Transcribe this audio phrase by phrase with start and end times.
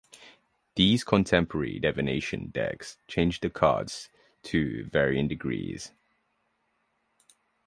[0.73, 4.09] These contemporary divination decks change the cards
[4.41, 5.91] to varying degrees.